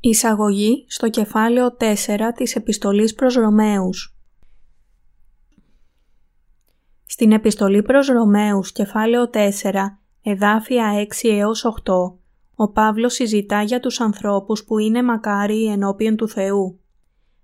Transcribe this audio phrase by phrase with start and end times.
[0.00, 4.16] Εισαγωγή στο κεφάλαιο 4 της Επιστολής προς Ρωμαίους
[7.06, 9.38] Στην Επιστολή προς Ρωμαίους κεφάλαιο 4,
[10.22, 11.92] εδάφια 6 έως 8,
[12.54, 16.80] ο Παύλος συζητά για τους ανθρώπους που είναι μακάριοι ενώπιον του Θεού.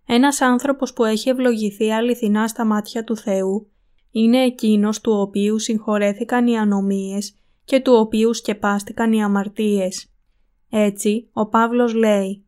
[0.07, 3.71] Ένας άνθρωπος που έχει ευλογηθεί αληθινά στα μάτια του Θεού
[4.11, 10.09] είναι εκείνος του οποίου συγχωρέθηκαν οι ανομίες και του οποίου σκεπάστηκαν οι αμαρτίες.
[10.71, 12.45] Έτσι, ο Παύλος λέει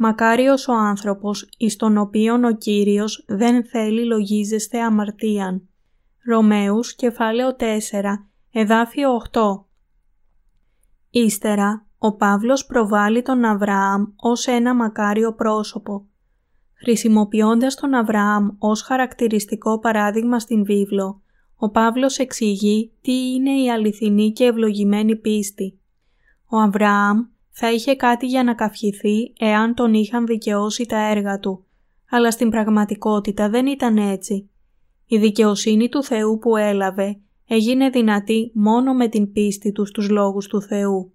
[0.00, 5.68] «Μακάριος ο άνθρωπος εις τον οποίον ο Κύριος δεν θέλει λογίζεστε αμαρτίαν».
[6.24, 9.66] Ρωμαίους, κεφάλαιο 4, εδάφιο 8.
[11.10, 16.06] Ύστερα, ο Παύλος προβάλλει τον Αβραάμ ως ένα μακάριο πρόσωπο.
[16.74, 21.22] Χρησιμοποιώντας τον Αβραάμ ως χαρακτηριστικό παράδειγμα στην βίβλο,
[21.56, 25.78] ο Παύλος εξηγεί τι είναι η αληθινή και ευλογημένη πίστη.
[26.46, 27.26] Ο Αβραάμ
[27.60, 31.64] θα είχε κάτι για να καυχηθεί εάν τον είχαν δικαιώσει τα έργα του,
[32.10, 34.50] αλλά στην πραγματικότητα δεν ήταν έτσι.
[35.06, 40.46] Η δικαιοσύνη του Θεού που έλαβε έγινε δυνατή μόνο με την πίστη του στους λόγους
[40.46, 41.12] του Θεού.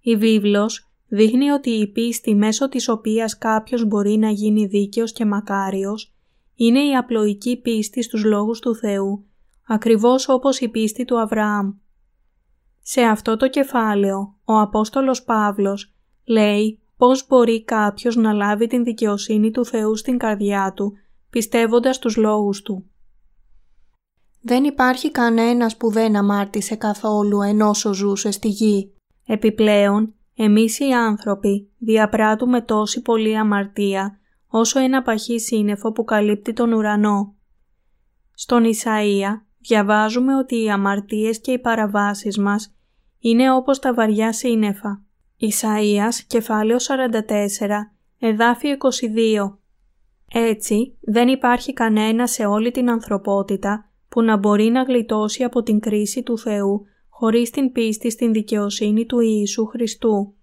[0.00, 5.24] Η βίβλος δείχνει ότι η πίστη μέσω της οποίας κάποιος μπορεί να γίνει δίκαιος και
[5.24, 6.14] μακάριος
[6.54, 9.24] είναι η απλοϊκή πίστη στους λόγους του Θεού,
[9.66, 11.72] ακριβώς όπως η πίστη του Αβραάμ.
[12.86, 19.50] Σε αυτό το κεφάλαιο, ο Απόστολος Παύλος λέει πώς μπορεί κάποιος να λάβει την δικαιοσύνη
[19.50, 20.92] του Θεού στην καρδιά του,
[21.30, 22.90] πιστεύοντας τους λόγους του.
[24.40, 28.92] Δεν υπάρχει κανένας που δεν αμάρτησε καθόλου ενώ ζούσε στη γη.
[29.26, 36.72] Επιπλέον, εμείς οι άνθρωποι διαπράττουμε τόση πολλή αμαρτία όσο ένα παχύ σύννεφο που καλύπτει τον
[36.72, 37.34] ουρανό.
[38.34, 42.74] Στον Ισαΐα διαβάζουμε ότι οι αμαρτίες και οι παραβάσεις μας
[43.26, 45.02] είναι όπως τα βαριά σύννεφα.
[45.40, 47.10] Ισαΐας, κεφάλαιο 44,
[48.18, 49.58] εδάφιο 22.
[50.32, 55.80] Έτσι, δεν υπάρχει κανένα σε όλη την ανθρωπότητα που να μπορεί να γλιτώσει από την
[55.80, 60.34] κρίση του Θεού χωρίς την πίστη στην δικαιοσύνη του Ιησού Χριστού.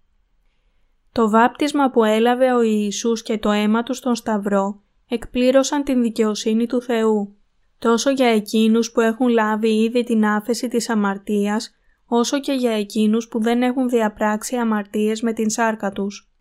[1.12, 6.66] Το βάπτισμα που έλαβε ο Ιησούς και το αίμα του στον Σταυρό εκπλήρωσαν την δικαιοσύνη
[6.66, 7.36] του Θεού,
[7.80, 11.76] τόσο για εκείνους που έχουν λάβει ήδη την άφεση της αμαρτίας,
[12.14, 16.32] όσο και για εκείνους που δεν έχουν διαπράξει αμαρτίες με την σάρκα τους.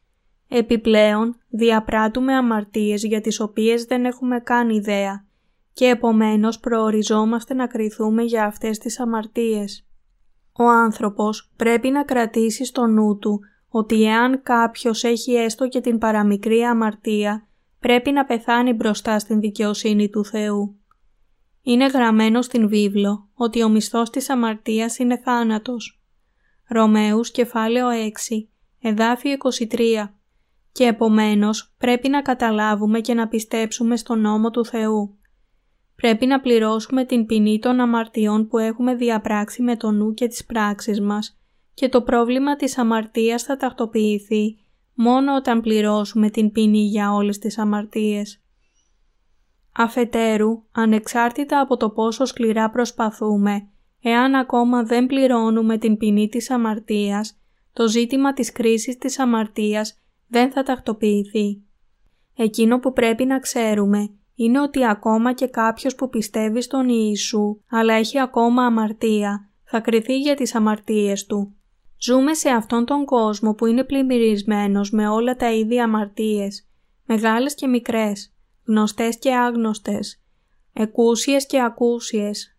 [0.48, 5.24] Επιπλέον, διαπράττουμε αμαρτίες για τις οποίες δεν έχουμε καν ιδέα
[5.72, 9.86] και επομένως προοριζόμαστε να κριθούμε για αυτές τις αμαρτίες.
[10.52, 15.98] Ο άνθρωπος πρέπει να κρατήσει στο νου του ότι εάν κάποιος έχει έστω και την
[15.98, 17.48] παραμικρή αμαρτία,
[17.80, 20.79] πρέπει να πεθάνει μπροστά στην δικαιοσύνη του Θεού.
[21.62, 26.02] Είναι γραμμένο στην βίβλο ότι ο μισθός της αμαρτίας είναι θάνατος.
[26.68, 28.48] Ρωμαίους κεφάλαιο 6,
[28.80, 30.14] εδάφιο 23
[30.72, 35.18] και επομένως πρέπει να καταλάβουμε και να πιστέψουμε στον νόμο του Θεού.
[35.96, 40.44] Πρέπει να πληρώσουμε την ποινή των αμαρτιών που έχουμε διαπράξει με το νου και τις
[40.44, 41.40] πράξεις μας
[41.74, 44.56] και το πρόβλημα της αμαρτίας θα τακτοποιηθεί
[44.94, 48.42] μόνο όταν πληρώσουμε την ποινή για όλες τις αμαρτίες.
[49.72, 53.68] Αφετέρου, ανεξάρτητα από το πόσο σκληρά προσπαθούμε,
[54.02, 57.40] εάν ακόμα δεν πληρώνουμε την ποινή της αμαρτίας,
[57.72, 59.98] το ζήτημα της κρίσης της αμαρτίας
[60.28, 61.62] δεν θα τακτοποιηθεί.
[62.36, 67.94] Εκείνο που πρέπει να ξέρουμε είναι ότι ακόμα και κάποιος που πιστεύει στον Ιησού, αλλά
[67.94, 71.54] έχει ακόμα αμαρτία, θα κριθεί για τις αμαρτίες του.
[71.98, 76.68] Ζούμε σε αυτόν τον κόσμο που είναι πλημμυρισμένος με όλα τα ίδια αμαρτίες,
[77.06, 78.32] μεγάλες και μικρές,
[78.70, 80.22] γνωστές και άγνωστες,
[80.72, 82.56] εκούσιες και ακούσιες.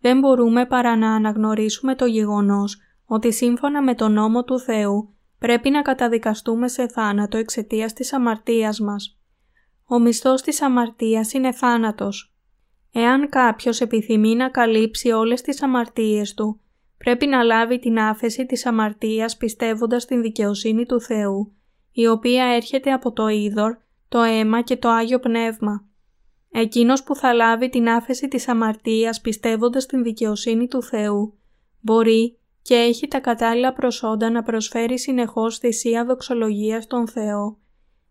[0.00, 5.70] Δεν μπορούμε παρά να αναγνωρίσουμε το γεγονός ότι σύμφωνα με τον νόμο του Θεού πρέπει
[5.70, 9.18] να καταδικαστούμε σε θάνατο εξαιτίας της αμαρτίας μας.
[9.86, 12.34] Ο μισθός της αμαρτίας είναι θάνατος.
[12.92, 16.60] Εάν κάποιος επιθυμεί να καλύψει όλες τις αμαρτίες του,
[16.98, 21.52] πρέπει να λάβει την άφεση της αμαρτίας πιστεύοντας την δικαιοσύνη του Θεού,
[21.92, 23.76] η οποία έρχεται από το είδωρ,
[24.08, 25.84] το αίμα και το Άγιο Πνεύμα.
[26.50, 31.34] Εκείνος που θα λάβει την άφεση της αμαρτίας πιστεύοντας την δικαιοσύνη του Θεού,
[31.80, 37.58] μπορεί και έχει τα κατάλληλα προσόντα να προσφέρει συνεχώς θυσία δοξολογίας στον Θεό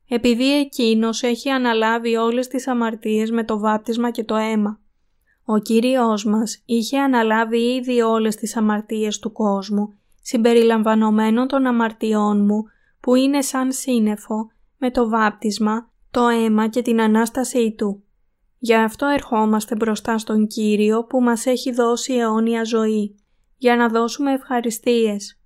[0.07, 4.79] επειδή εκείνος έχει αναλάβει όλες τις αμαρτίες με το βάπτισμα και το αίμα.
[5.45, 12.63] Ο Κύριος μας είχε αναλάβει ήδη όλες τις αμαρτίες του κόσμου, συμπεριλαμβανομένων των αμαρτιών μου,
[12.99, 14.51] που είναι σαν σύννεφο,
[14.83, 18.03] με το βάπτισμα, το αίμα και την Ανάστασή Του.
[18.59, 23.15] Γι' αυτό ερχόμαστε μπροστά στον Κύριο που μας έχει δώσει αιώνια ζωή,
[23.57, 25.39] για να δώσουμε ευχαριστίες.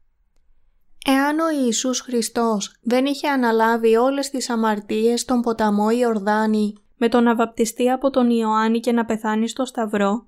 [1.06, 7.24] Εάν ο Ιησούς Χριστός δεν είχε αναλάβει όλες τις αμαρτίες στον ποταμό Ιορδάνη με τον
[7.24, 10.28] να βαπτιστεί από τον Ιωάννη και να πεθάνει στο Σταυρό,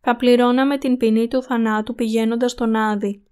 [0.00, 3.22] θα πληρώναμε την ποινή του θανάτου πηγαίνοντας στον Άδη.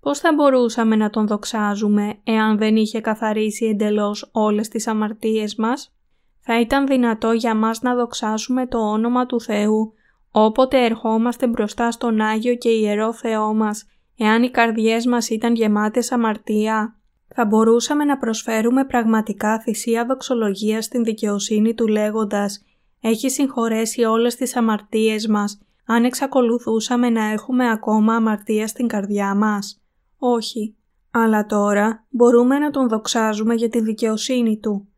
[0.00, 5.94] Πώς θα μπορούσαμε να τον δοξάζουμε εάν δεν είχε καθαρίσει εντελώς όλες τις αμαρτίες μας;
[6.40, 9.94] Θα ήταν δυνατό για μας να δοξάσουμε το όνομα του Θεού
[10.30, 13.86] όποτε ερχόμαστε μπροστά στον Άγιο και Ιερό Θεό μας
[14.16, 16.94] εάν οι καρδιές μας ήταν γεμάτες αμαρτία.
[17.34, 22.64] Θα μπορούσαμε να προσφέρουμε πραγματικά θυσία δοξολογία στην δικαιοσύνη του λέγοντας
[23.00, 29.79] «Έχει συγχωρέσει όλες τις αμαρτίες μας» αν εξακολουθούσαμε να έχουμε ακόμα αμαρτία στην καρδιά μας.
[30.22, 30.76] Όχι.
[31.10, 34.88] Αλλά τώρα μπορούμε να τον δοξάζουμε για τη δικαιοσύνη του.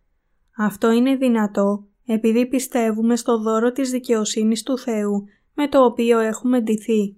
[0.57, 5.25] Αυτό είναι δυνατό επειδή πιστεύουμε στο δώρο της δικαιοσύνης του Θεού
[5.55, 7.17] με το οποίο έχουμε ντυθεί.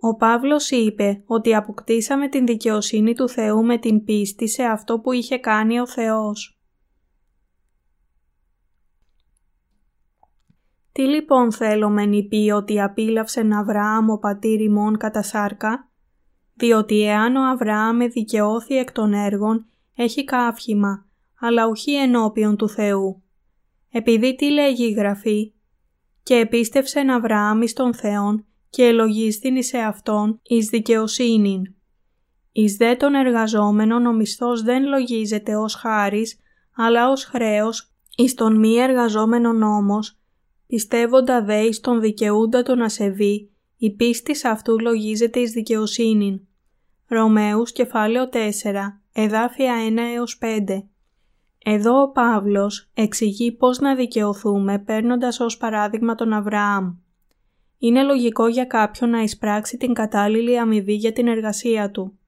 [0.00, 5.12] Ο Παύλος είπε ότι αποκτήσαμε την δικαιοσύνη του Θεού με την πίστη σε αυτό που
[5.12, 6.57] είχε κάνει ο Θεός.
[10.98, 15.90] Τι λοιπόν θέλω μεν πει ότι απίλαυσε Αβραάμ ο πατήρ ημών κατά σάρκα,
[16.54, 21.06] διότι εάν ο Αβραάμ δικαιώθη εκ των έργων, έχει κάφημα,
[21.40, 23.22] αλλά ουχή ενώπιον του Θεού.
[23.90, 25.52] Επειδή τι λέγει η Γραφή,
[26.22, 31.74] και επίστευσε Αβραάμ εις τον Θεόν και ελογίστην εις εαυτόν εις δικαιοσύνην.
[32.52, 36.38] Εις δε των εργαζόμενων ο μισθός δεν λογίζεται ως χάρις,
[36.76, 40.12] αλλά ως χρέος, εις τον μη εργαζόμενον όμως,
[40.68, 46.40] πιστεύοντα δε εις τον δικαιούντα τον ασεβή, η πίστη αυτού λογίζεται εις δικαιοσύνην.
[47.06, 48.36] Ρωμαίους κεφάλαιο 4,
[49.12, 50.84] εδάφια 1 έως 5.
[51.64, 56.94] Εδώ ο Παύλος εξηγεί πώς να δικαιωθούμε παίρνοντας ως παράδειγμα τον Αβραάμ.
[57.78, 62.18] Είναι λογικό για κάποιον να εισπράξει την κατάλληλη αμοιβή για την εργασία του.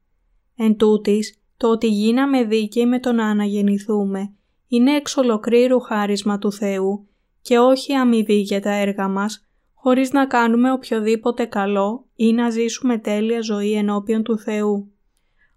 [0.56, 4.32] Εν τούτης, το ότι γίναμε δίκαιοι με το να αναγεννηθούμε
[4.68, 7.08] είναι εξ ολοκλήρου χάρισμα του Θεού
[7.42, 12.98] και όχι αμοιβή για τα έργα μας, χωρίς να κάνουμε οποιοδήποτε καλό ή να ζήσουμε
[12.98, 14.92] τέλεια ζωή ενώπιον του Θεού.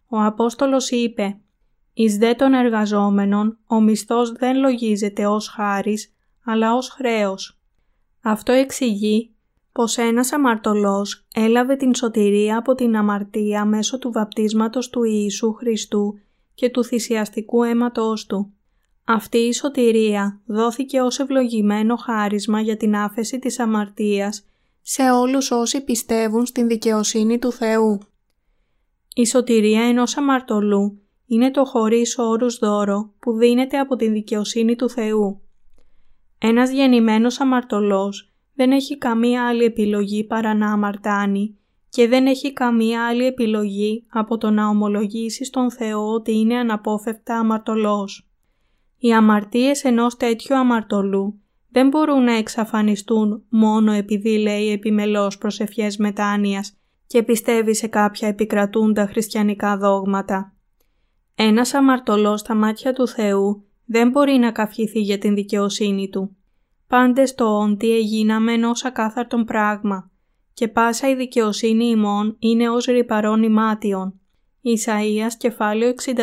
[0.07, 1.37] Ο Απόστολος είπε
[1.93, 6.13] «Εις δε των εργαζόμενων, ο μισθός δεν λογίζεται ως χάρις,
[6.43, 7.59] αλλά ως χρέος».
[8.21, 9.33] Αυτό εξηγεί
[9.71, 16.19] πως ένας αμαρτωλός έλαβε την σωτηρία από την αμαρτία μέσω του βαπτίσματος του Ιησού Χριστού
[16.53, 18.53] και του θυσιαστικού αίματος Του.
[19.05, 24.45] Αυτή η σωτηρία δόθηκε ως ευλογημένο χάρισμα για την άφεση της αμαρτίας
[24.81, 27.99] σε όλους όσοι πιστεύουν στην δικαιοσύνη του Θεού.
[29.15, 34.89] Η σωτηρία ενός αμαρτωλού είναι το χωρίς όρους δώρο που δίνεται από την δικαιοσύνη του
[34.89, 35.41] Θεού.
[36.37, 41.57] Ένας γεννημένος αμαρτωλός δεν έχει καμία άλλη επιλογή παρά να αμαρτάνει
[41.89, 47.37] και δεν έχει καμία άλλη επιλογή από το να ομολογήσει στον Θεό ότι είναι αναπόφευκτα
[47.37, 48.32] αμαρτωλός.
[49.03, 51.39] Οι αμαρτίες ενός τέτοιου αμαρτωλού
[51.69, 56.77] δεν μπορούν να εξαφανιστούν μόνο επειδή λέει επιμελώς προσευχές μετάνοιας
[57.07, 60.53] και πιστεύει σε κάποια επικρατούντα χριστιανικά δόγματα.
[61.35, 66.35] Ένας αμαρτωλός στα μάτια του Θεού δεν μπορεί να καυχηθεί για την δικαιοσύνη του
[66.87, 70.11] πάντες το όντι εγίναμεν ως ακάθαρτον πράγμα
[70.53, 74.19] και πάσα η δικαιοσύνη ημών είναι ως ρηπαρών ημάτιον.
[74.63, 76.15] Ισαΐας κεφάλαιο 64,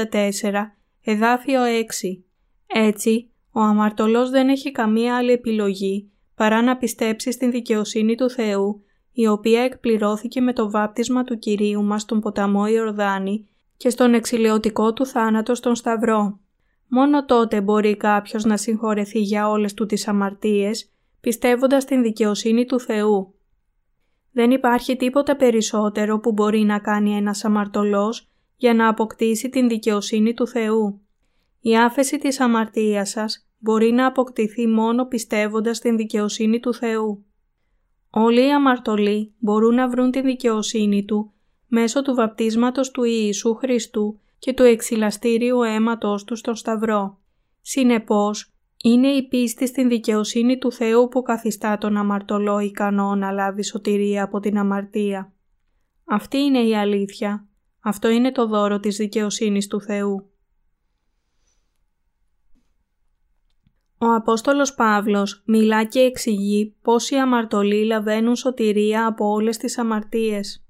[1.05, 2.30] εδάφιο 6.
[2.75, 8.83] Έτσι, ο αμαρτωλός δεν έχει καμία άλλη επιλογή παρά να πιστέψει στην δικαιοσύνη του Θεού,
[9.13, 14.93] η οποία εκπληρώθηκε με το βάπτισμα του Κυρίου μας στον ποταμό Ιορδάνη και στον εξηλαιωτικό
[14.93, 16.39] του θάνατο στον Σταυρό.
[16.89, 22.81] Μόνο τότε μπορεί κάποιος να συγχωρεθεί για όλες του τις αμαρτίες, πιστεύοντας την δικαιοσύνη του
[22.81, 23.35] Θεού.
[24.33, 30.35] Δεν υπάρχει τίποτα περισσότερο που μπορεί να κάνει ένας αμαρτωλός για να αποκτήσει την δικαιοσύνη
[30.35, 31.01] του Θεού.
[31.61, 37.25] Η άφεση της αμαρτίας σας μπορεί να αποκτηθεί μόνο πιστεύοντας την δικαιοσύνη του Θεού.
[38.11, 41.33] Όλοι οι αμαρτωλοί μπορούν να βρουν τη δικαιοσύνη Του
[41.67, 47.19] μέσω του βαπτίσματος του Ιησού Χριστού και του εξυλαστήριου αίματος του στον Σταυρό.
[47.61, 48.53] Συνεπώς,
[48.83, 54.23] είναι η πίστη στην δικαιοσύνη του Θεού που καθιστά τον αμαρτωλό ικανό να λάβει σωτηρία
[54.23, 55.33] από την αμαρτία.
[56.05, 57.49] Αυτή είναι η αλήθεια.
[57.81, 60.30] Αυτό είναι το δώρο της δικαιοσύνης του Θεού.
[64.03, 70.65] Ο Απόστολος Παύλος μιλά και εξηγεί πώς οι αμαρτωλοί λαβαίνουν σωτηρία από όλες τις αμαρτίες.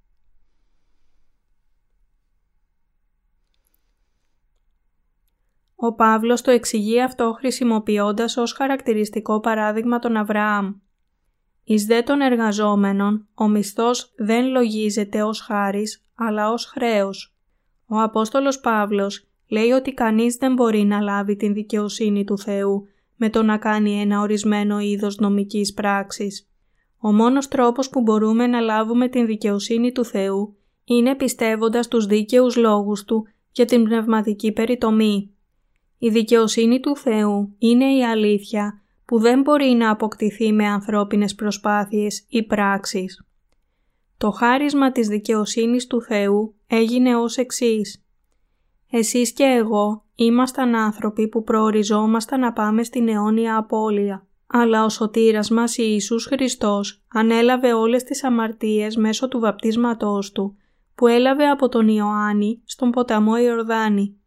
[5.75, 10.75] Ο Παύλος το εξηγεί αυτό χρησιμοποιώντας ως χαρακτηριστικό παράδειγμα τον Αβραάμ.
[11.65, 17.37] Εις δε των εργαζόμενων, ο μισθός δεν λογίζεται ως χάρις, αλλά ως χρέος.
[17.87, 22.90] Ο Απόστολος Παύλος λέει ότι κανείς δεν μπορεί να λάβει την δικαιοσύνη του Θεού
[23.23, 26.49] με το να κάνει ένα ορισμένο είδος νομικής πράξης.
[26.99, 32.57] Ο μόνος τρόπος που μπορούμε να λάβουμε την δικαιοσύνη του Θεού είναι πιστεύοντας τους δίκαιους
[32.57, 35.31] λόγους Του για την πνευματική περιτομή.
[35.99, 42.25] Η δικαιοσύνη του Θεού είναι η αλήθεια που δεν μπορεί να αποκτηθεί με ανθρώπινες προσπάθειες
[42.29, 43.25] ή πράξεις.
[44.17, 48.05] Το χάρισμα της δικαιοσύνης του Θεού έγινε ως εξής.
[48.91, 54.27] Εσείς και εγώ ήμασταν άνθρωποι που προοριζόμασταν να πάμε στην αιώνια απώλεια.
[54.47, 60.57] Αλλά ο σωτήρας μας Ιησούς Χριστός ανέλαβε όλες τις αμαρτίες μέσω του βαπτίσματός Του
[60.95, 64.21] που έλαβε από τον Ιωάννη στον ποταμό Ιορδάνη.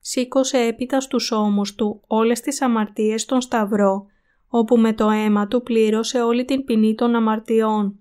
[0.00, 4.06] Σήκωσε έπειτα στους ώμους Του όλες τις αμαρτίες στον Σταυρό
[4.48, 7.98] όπου με το αίμα Του πλήρωσε όλη την ποινή των αμαρτιών.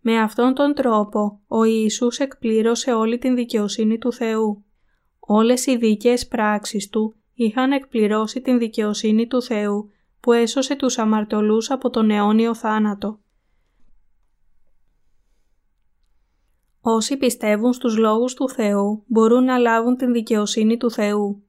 [0.00, 4.64] Με αυτόν τον τρόπο ο Ιησούς εκπλήρωσε όλη την δικαιοσύνη του Θεού.
[5.34, 11.70] Όλες οι δίκαιες πράξεις Του είχαν εκπληρώσει την δικαιοσύνη του Θεού που έσωσε τους αμαρτωλούς
[11.70, 13.20] από τον αιώνιο θάνατο.
[16.80, 21.42] Όσοι πιστεύουν στους λόγους του Θεού μπορούν να λάβουν την δικαιοσύνη του Θεού.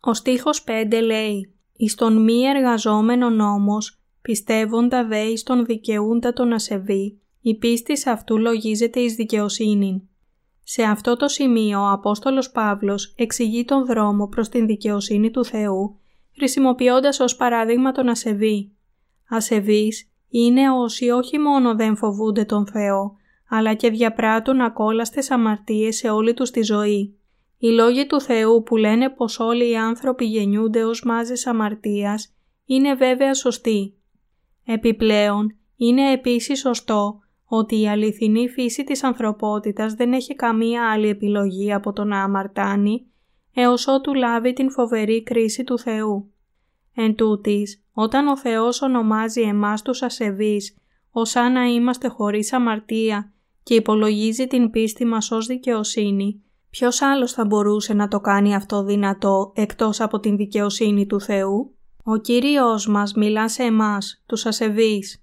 [0.00, 6.52] Ο στίχος 5 λέει «Εις τον μη εργαζόμενο νόμος, πιστεύοντα δε εις τον δικαιούντα τον
[6.52, 10.08] ασεβή, η πίστη αυτού λογίζεται εις δικαιοσύνη».
[10.70, 15.98] Σε αυτό το σημείο ο Απόστολος Παύλος εξηγεί τον δρόμο προς την δικαιοσύνη του Θεού,
[16.36, 18.72] χρησιμοποιώντας ως παράδειγμα τον ασεβή.
[19.28, 23.16] Ασεβείς είναι όσοι όχι μόνο δεν φοβούνται τον Θεό,
[23.48, 27.18] αλλά και διαπράττουν ακόλαστες αμαρτίες σε όλη τους τη ζωή.
[27.58, 32.94] Οι λόγοι του Θεού που λένε πως όλοι οι άνθρωποι γεννιούνται ως μάζες αμαρτίας είναι
[32.94, 33.94] βέβαια σωστοί.
[34.64, 41.72] Επιπλέον, είναι επίσης σωστό ότι η αληθινή φύση της ανθρωπότητας δεν έχει καμία άλλη επιλογή
[41.72, 43.06] από το να αμαρτάνει,
[43.54, 46.32] έως ότου λάβει την φοβερή κρίση του Θεού.
[46.94, 50.76] Εν τούτης, όταν ο Θεός ονομάζει εμάς τους ασεβείς,
[51.10, 57.32] ως αν να είμαστε χωρίς αμαρτία και υπολογίζει την πίστη μας ως δικαιοσύνη, ποιος άλλος
[57.32, 61.74] θα μπορούσε να το κάνει αυτό δυνατό εκτός από την δικαιοσύνη του Θεού;
[62.04, 65.22] Ο Κύριος μας μιλά σε εμάς, τους ασεβείς.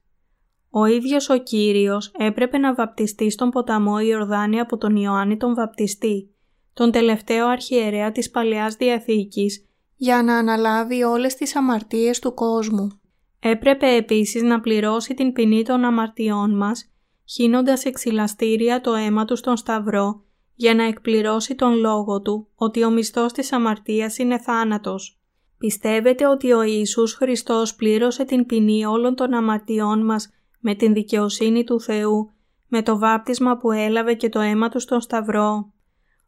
[0.77, 6.29] Ο ίδιος ο Κύριος έπρεπε να βαπτιστεί στον ποταμό Ιορδάνη από τον Ιωάννη τον Βαπτιστή,
[6.73, 9.65] τον τελευταίο αρχιερέα της Παλαιάς Διαθήκης,
[9.95, 12.99] για να αναλάβει όλες τις αμαρτίες του κόσμου.
[13.39, 16.91] Έπρεπε επίσης να πληρώσει την ποινή των αμαρτιών μας,
[17.25, 20.23] χύνοντας εξυλαστήρια το αίμα του στον Σταυρό,
[20.55, 25.19] για να εκπληρώσει τον λόγο του ότι ο μισθός της αμαρτίας είναι θάνατος.
[25.57, 30.29] Πιστεύετε ότι ο Ιησούς Χριστός πλήρωσε την ποινή όλων των αμαρτιών μας
[30.67, 32.31] με την δικαιοσύνη του Θεού,
[32.67, 35.73] με το βάπτισμα που έλαβε και το αίμα του στον Σταυρό.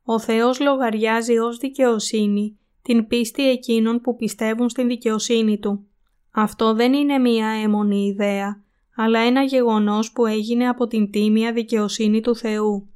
[0.04, 5.88] Ο Θεός λογαριάζει ως δικαιοσύνη την πίστη εκείνων που πιστεύουν στην δικαιοσύνη Του.
[6.32, 8.64] Αυτό δεν είναι μία έμονη ιδέα,
[8.96, 12.90] αλλά ένα γεγονός που έγινε από την τίμια δικαιοσύνη του Θεού.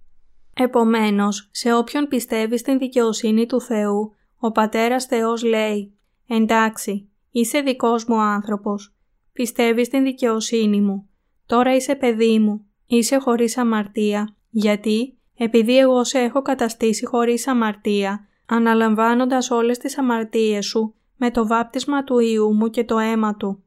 [0.54, 8.06] Επομένως, σε όποιον πιστεύει στην δικαιοσύνη του Θεού, ο Πατέρας Θεός λέει «Εντάξει, είσαι δικός
[8.06, 8.96] μου άνθρωπος,
[9.34, 11.06] πιστεύεις στην δικαιοσύνη μου,
[11.46, 18.28] Τώρα είσαι παιδί μου, είσαι χωρίς αμαρτία, γιατί επειδή εγώ σε έχω καταστήσει χωρίς αμαρτία,
[18.46, 23.64] αναλαμβάνοντας όλες τις αμαρτίες σου με το βάπτισμα του Ιού μου και το αίμα του.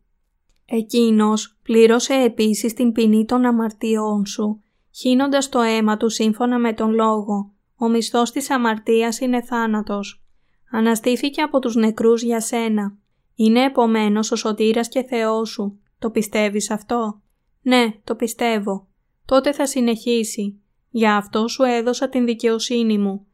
[0.67, 4.63] Εκείνος πλήρωσε επίσης την ποινή των αμαρτιών σου,
[4.95, 7.53] χύνοντας το αίμα του σύμφωνα με τον λόγο.
[7.77, 10.25] Ο μισθός της αμαρτίας είναι θάνατος.
[10.71, 12.97] Αναστήθηκε από τους νεκρούς για σένα.
[13.35, 15.79] Είναι επομένως ο σωτήρας και Θεός σου.
[15.99, 17.23] Το πιστεύεις αυτό;
[17.65, 18.87] Ναι, το πιστεύω.
[19.25, 20.59] Τότε θα συνεχίσει.
[20.91, 23.27] Για αυτό σου έδωσα την δικαιοσύνη μου,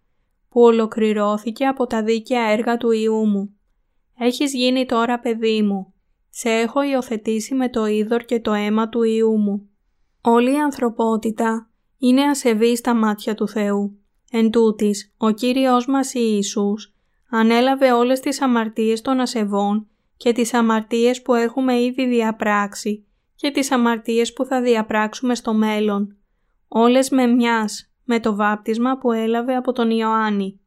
[0.49, 3.55] που ολοκληρώθηκε από τα δίκαια έργα του Ιού μου.
[4.19, 5.95] Έχεις γίνει τώρα παιδί μου.
[6.31, 9.69] Σε έχω υιοθετήσει με το είδωρ και το αίμα του Ιού μου.
[10.21, 13.99] Όλη η ανθρωπότητα είναι ασεβή στα μάτια του Θεού.
[14.31, 16.95] Εν τούτης, ο Κύριος μας Ιησούς
[17.31, 23.05] ανέλαβε όλες τις αμαρτίες των ασεβών και τις αμαρτίες που έχουμε ήδη διαπράξει
[23.41, 26.17] και τις αμαρτίες που θα διαπράξουμε στο μέλλον,
[26.69, 30.61] όλες με μιας, με το βάπτισμα που έλαβε από τον Ιωάννη.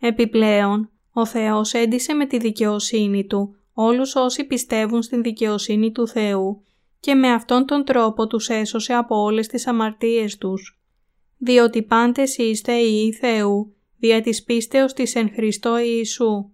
[0.00, 6.62] Επιπλέον, ο Θεός έντισε με τη δικαιοσύνη Του όλους όσοι πιστεύουν στην δικαιοσύνη του Θεού
[7.00, 10.80] και με αυτόν τον τρόπο τους έσωσε από όλες τις αμαρτίες τους.
[11.38, 16.50] Διότι πάντες είστε οι Θεού, δια της πίστεως της εν Χριστώ Ιησού.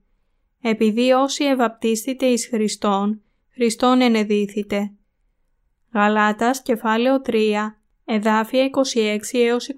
[0.62, 3.22] επειδή όσοι ευαπτίστητε εις Χριστόν,
[3.54, 4.92] Χριστόν ενεδίθητε.
[5.94, 9.68] Γαλάτας κεφάλαιο 3, εδάφια 26 έως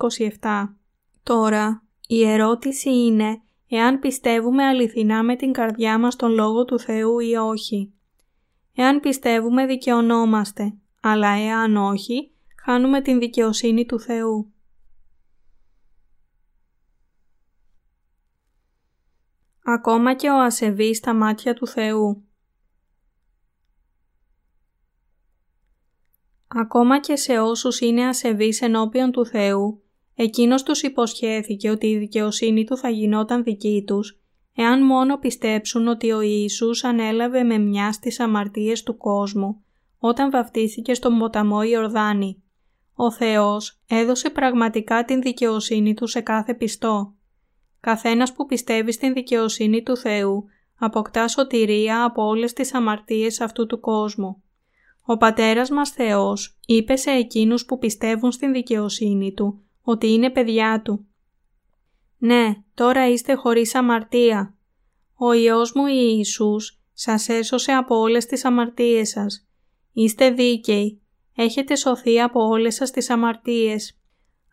[0.41, 0.77] 27.
[1.23, 7.19] Τώρα, η ερώτηση είναι εάν πιστεύουμε αληθινά με την καρδιά μας τον Λόγο του Θεού
[7.19, 7.93] ή όχι.
[8.75, 14.53] Εάν πιστεύουμε δικαιωνόμαστε, αλλά εάν όχι, χάνουμε την δικαιοσύνη του Θεού.
[19.65, 22.25] Ακόμα και ο ασεβής στα μάτια του Θεού.
[26.57, 29.83] Ακόμα και σε όσους είναι ασεβείς ενώπιον του Θεού,
[30.15, 34.21] εκείνος τους υποσχέθηκε ότι η δικαιοσύνη του θα γινόταν δική τους,
[34.55, 39.65] εάν μόνο πιστέψουν ότι ο Ιησούς ανέλαβε με μιας στις αμαρτίες του κόσμου,
[39.99, 42.43] όταν βαφτίστηκε στον ποταμό Ιορδάνη.
[42.95, 47.15] Ο Θεός έδωσε πραγματικά την δικαιοσύνη του σε κάθε πιστό.
[47.81, 50.45] Καθένας που πιστεύει στην δικαιοσύνη του Θεού
[50.79, 54.44] αποκτά σωτηρία από όλες τις αμαρτίες αυτού του κόσμου.
[55.07, 60.83] Ο Πατέρας μας Θεός είπε σε εκείνους που πιστεύουν στην δικαιοσύνη Του ότι είναι παιδιά
[60.85, 61.07] Του.
[62.19, 64.55] «Ναι, τώρα είστε χωρίς αμαρτία.
[65.15, 69.49] Ο Υιός μου Ιησούς σας έσωσε από όλες τις αμαρτίες σας.
[69.93, 71.03] Είστε δίκαιοι.
[71.35, 73.99] Έχετε σωθεί από όλες σας τις αμαρτίες.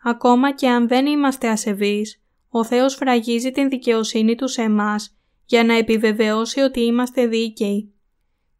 [0.03, 5.15] Ακόμα και αν δεν είμαστε ασεβείς, ο Θεός φραγίζει την δικαιοσύνη Του σε εμάς
[5.45, 7.93] για να επιβεβαιώσει ότι είμαστε δίκαιοι.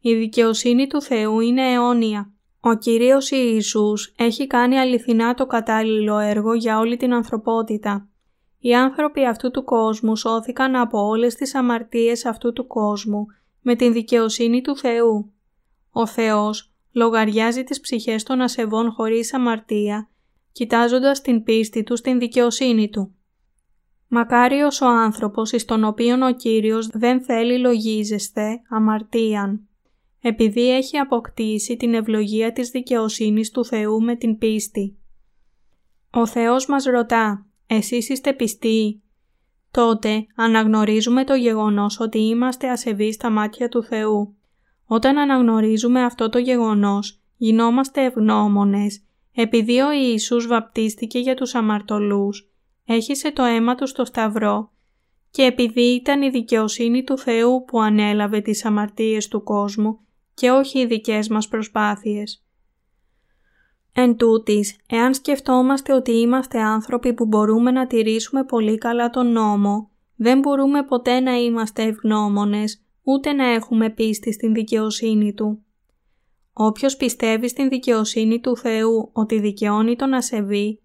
[0.04, 2.32] Η δικαιοσύνη του Θεού είναι αιώνια.
[2.60, 8.08] Ο Κυρίος Ιησούς έχει κάνει αληθινά το κατάλληλο έργο για όλη την ανθρωπότητα.
[8.60, 13.26] Οι άνθρωποι αυτού του κόσμου σώθηκαν από όλες τις αμαρτίες αυτού του κόσμου
[13.62, 15.32] με την δικαιοσύνη του Θεού.
[15.92, 20.10] Ο Θεός λογαριάζει τις ψυχές των ασεβών χωρίς αμαρτία,
[20.52, 23.16] κοιτάζοντας την πίστη του στην δικαιοσύνη Του.
[24.08, 29.66] Μακάριος ο άνθρωπος εις τον οποίον ο Κύριος δεν θέλει λογίζεσθε αμαρτίαν
[30.22, 34.98] επειδή έχει αποκτήσει την ευλογία της δικαιοσύνης του Θεού με την πίστη.
[36.12, 39.02] Ο Θεός μας ρωτά «Εσείς είστε πιστοί»
[39.72, 44.36] τότε αναγνωρίζουμε το γεγονός ότι είμαστε ασεβείς στα μάτια του Θεού.
[44.86, 49.04] Όταν αναγνωρίζουμε αυτό το γεγονός, γινόμαστε ευγνώμονες,
[49.36, 52.52] επειδή ο Ιησούς βαπτίστηκε για τους αμαρτωλούς,
[52.86, 54.72] έχισε το αίμα του στο σταυρό
[55.32, 60.00] και επειδή ήταν η δικαιοσύνη του Θεού που ανέλαβε τις αμαρτίες του κόσμου
[60.42, 62.44] και όχι οι δικές μας προσπάθειες.
[63.94, 69.90] Εν τούτης, εάν σκεφτόμαστε ότι είμαστε άνθρωποι που μπορούμε να τηρήσουμε πολύ καλά τον νόμο,
[70.16, 75.64] δεν μπορούμε ποτέ να είμαστε ευγνώμονες, ούτε να έχουμε πίστη στην δικαιοσύνη Του.
[76.54, 80.82] Όποιος πιστεύει στην δικαιοσύνη του Θεού ότι δικαιώνει τον ασεβή,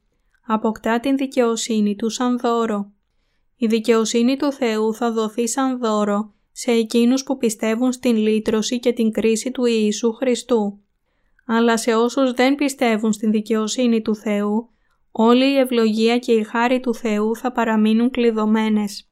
[0.47, 2.93] αποκτά την δικαιοσύνη Του σαν δώρο.
[3.57, 8.93] Η δικαιοσύνη του Θεού θα δοθεί σαν δώρο σε εκείνους που πιστεύουν στην λύτρωση και
[8.93, 10.81] την κρίση του Ιησού Χριστού.
[11.47, 14.71] Αλλά σε όσους δεν πιστεύουν στην δικαιοσύνη του Θεού,
[15.11, 19.11] όλη η ευλογία και η χάρη του Θεού θα παραμείνουν κλειδωμένες.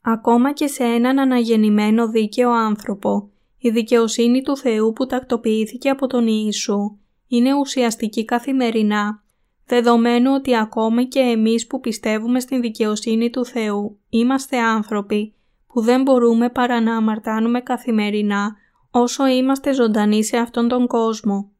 [0.00, 6.26] Ακόμα και σε έναν αναγεννημένο δίκαιο άνθρωπο, η δικαιοσύνη του Θεού που τακτοποιήθηκε από τον
[6.26, 9.22] Ιησού είναι ουσιαστική καθημερινά,
[9.66, 15.34] δεδομένου ότι ακόμα και εμείς που πιστεύουμε στην δικαιοσύνη του Θεού είμαστε άνθρωποι
[15.72, 18.56] που δεν μπορούμε παρά να αμαρτάνουμε καθημερινά
[18.90, 21.50] όσο είμαστε ζωντανοί σε αυτόν τον κόσμο.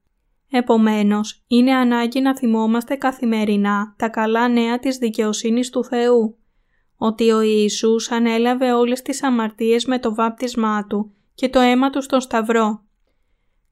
[0.50, 6.36] Επομένως, είναι ανάγκη να θυμόμαστε καθημερινά τα καλά νέα της δικαιοσύνης του Θεού,
[6.96, 12.02] ότι ο Ιησούς ανέλαβε όλες τις αμαρτίες με το βάπτισμά Του και το αίμα Του
[12.02, 12.84] στον Σταυρό.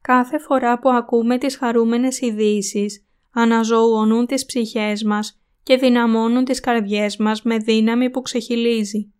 [0.00, 7.16] Κάθε φορά που ακούμε τις χαρούμενες ειδήσεις, αναζωογονούν τις ψυχές μας και δυναμώνουν τις καρδιές
[7.16, 9.12] μας με δύναμη που ξεχυλίζει.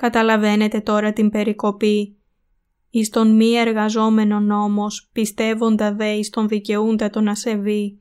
[0.00, 2.16] Καταλαβαίνετε τώρα την περικοπή.
[2.90, 8.00] Εις τον μη εργαζόμενο νόμος, πιστεύοντα δε εις τον δικαιούντα τον ασεβή.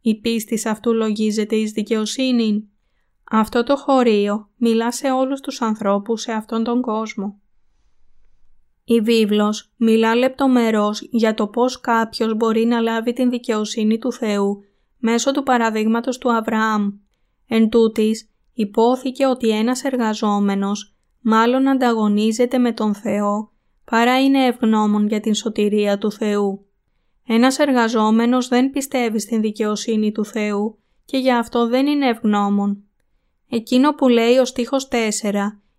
[0.00, 2.68] Η πίστη αυτού λογίζεται εις δικαιοσύνη.
[3.30, 7.40] Αυτό το χωρίο μιλά σε όλους τους ανθρώπους σε αυτόν τον κόσμο.
[8.84, 14.64] Η βίβλος μιλά λεπτομερώς για το πώς κάποιος μπορεί να λάβει την δικαιοσύνη του Θεού
[14.98, 16.90] μέσω του παραδείγματος του Αβραάμ.
[17.46, 20.92] Εν τούτης, υπόθηκε ότι ένας εργαζόμενος
[21.28, 23.52] μάλλον ανταγωνίζεται με τον Θεό
[23.84, 26.66] παρά είναι ευγνώμων για την σωτηρία του Θεού.
[27.26, 32.82] Ένας εργαζόμενος δεν πιστεύει στην δικαιοσύνη του Θεού και για αυτό δεν είναι ευγνώμων.
[33.48, 34.96] Εκείνο που λέει ο στίχος 4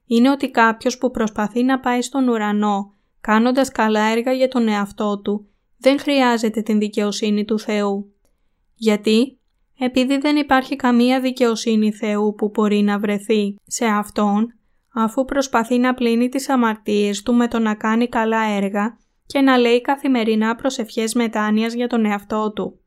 [0.06, 5.20] είναι ότι κάποιος που προσπαθεί να πάει στον ουρανό κάνοντας καλά έργα για τον εαυτό
[5.20, 8.14] του δεν χρειάζεται την δικαιοσύνη του Θεού.
[8.76, 9.40] Γιατί;
[9.80, 14.59] Επειδή δεν υπάρχει καμία δικαιοσύνη Θεού που μπορεί να βρεθεί σε Αυτόν,
[15.04, 19.58] αφού προσπαθεί να πλύνει τις αμαρτίες του με το να κάνει καλά έργα και να
[19.58, 22.80] λέει καθημερινά προσευχές μετάνοιας για τον εαυτό του.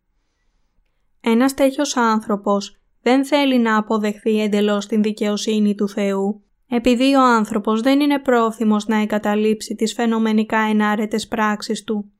[1.20, 7.80] Ένας τέτοιος άνθρωπος δεν θέλει να αποδεχθεί εντελώς την δικαιοσύνη του Θεού, επειδή ο άνθρωπος
[7.80, 12.12] δεν είναι πρόθυμος να εγκαταλείψει τις φαινομενικά ενάρετες πράξεις του.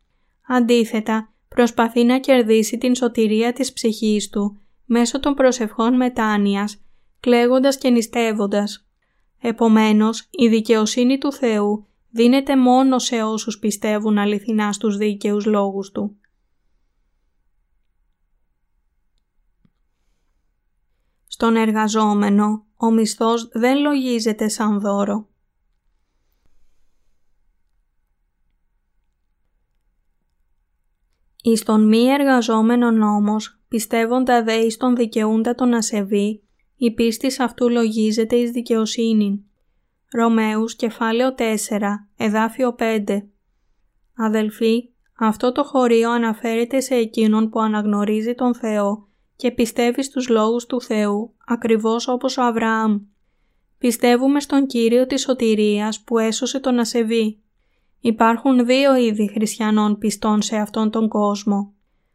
[0.49, 6.85] Αντίθετα, προσπαθεί να κερδίσει την σωτηρία της ψυχής του μέσω των προσευχών μετάνοιας,
[7.21, 8.87] κλαίγοντας και νηστεύοντας.
[9.45, 16.17] Επομένως, η δικαιοσύνη του Θεού δίνεται μόνο σε όσους πιστεύουν αληθινά στους δίκαιους λόγους Του.
[21.27, 25.29] Στον εργαζόμενο, ο μισθός δεν λογίζεται σαν δώρο.
[31.43, 36.43] Εις τον μη εργαζόμενον όμως, πιστεύοντα δε εις τον δικαιούντα τον ασεβή,
[36.85, 39.45] η πίστη αυτού λογίζεται εις δικαιοσύνη.
[40.13, 41.45] Ρωμαίους κεφάλαιο 4,
[42.17, 43.05] εδάφιο 5
[44.17, 50.67] Αδελφοί, αυτό το χωρίο αναφέρεται σε εκείνον που αναγνωρίζει τον Θεό και πιστεύει στους λόγους
[50.67, 53.01] του Θεού, ακριβώς όπως ο Αβραάμ.
[53.79, 57.43] Πιστεύουμε στον Κύριο της σωτηρίας που έσωσε τον ασεβή.
[58.01, 61.75] Υπάρχουν δύο είδη χριστιανών πιστών σε αυτόν τον κόσμο.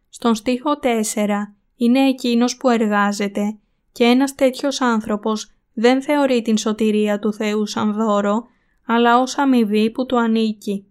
[0.10, 0.80] Στον στίχο
[1.16, 1.28] 4
[1.76, 3.58] είναι εκείνος που εργάζεται
[3.98, 8.48] και ένας τέτοιος άνθρωπος δεν θεωρεί την σωτηρία του Θεού σαν δώρο,
[8.86, 10.86] αλλά ως αμοιβή που του ανήκει.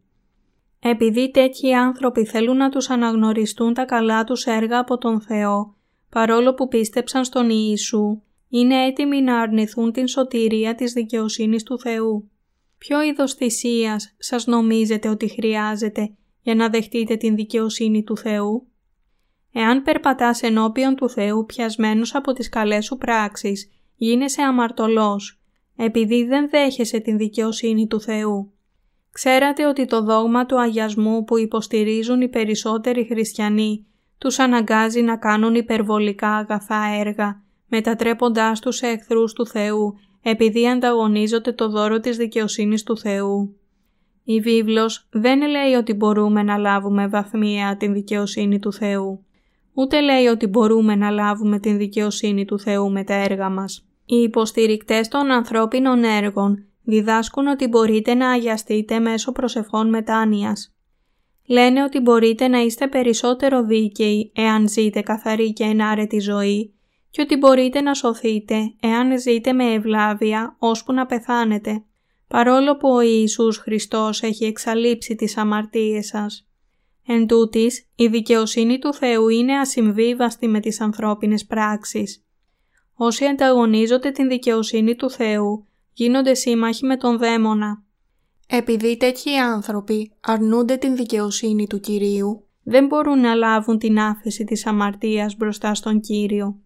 [0.81, 5.75] Επειδή τέτοιοι άνθρωποι θέλουν να τους αναγνωριστούν τα καλά τους έργα από τον Θεό,
[6.11, 12.31] παρόλο που πίστεψαν στον Ιησού, είναι έτοιμοι να αρνηθούν την σωτηρία της δικαιοσύνης του Θεού.
[12.79, 18.67] Ποιο είδος θυσίας σας νομίζετε ότι χρειάζεται για να δεχτείτε την δικαιοσύνη του Θεού;
[19.59, 25.41] Εάν περπατάς ενώπιον του Θεού πιασμένος από τις καλές σου πράξεις, γίνεσαι αμαρτωλός,
[25.77, 28.53] επειδή δεν δέχεσαι την δικαιοσύνη του Θεού.
[29.11, 33.87] Ξέρατε ότι το δόγμα του αγιασμού που υποστηρίζουν οι περισσότεροι χριστιανοί
[34.19, 41.53] τους αναγκάζει να κάνουν υπερβολικά αγαθά έργα, μετατρέποντάς τους σε εχθρούς του Θεού, επειδή ανταγωνίζονται
[41.53, 43.57] το δώρο της δικαιοσύνης του Θεού.
[44.25, 49.26] Η βίβλος δεν λέει ότι μπορούμε να λάβουμε βαθμία την δικαιοσύνη του Θεού.
[49.79, 53.87] Ούτε λέει ότι μπορούμε να λάβουμε την δικαιοσύνη του Θεού με τα έργα μας.
[54.05, 60.75] Οι υποστηρικτές των ανθρώπινων έργων διδάσκουν ότι μπορείτε να αγιαστείτε μέσω προσευχών μετάνοιας.
[61.47, 66.75] Λένε ότι μπορείτε να είστε περισσότερο δίκαιοι εάν ζείτε καθαρή και ενάρετη ζωή
[67.11, 71.83] και ότι μπορείτε να σωθείτε εάν ζείτε με ευλάβεια ώσπου να πεθάνετε,
[72.29, 76.46] παρόλο που ο Ιησούς Χριστός έχει εξαλείψει τις αμαρτίες σας.
[77.07, 82.25] Εν τούτης, η δικαιοσύνη του Θεού είναι ασυμβίβαστη με τις ανθρώπινες πράξεις.
[82.95, 87.85] Όσοι ανταγωνίζονται την δικαιοσύνη του Θεού, γίνονται σύμμαχοι με τον δαίμονα.
[88.49, 94.67] Επειδή τέτοιοι άνθρωποι αρνούνται την δικαιοσύνη του Κυρίου, δεν μπορούν να λάβουν την άφεση της
[94.67, 96.61] αμαρτίας μπροστά στον Κύριο.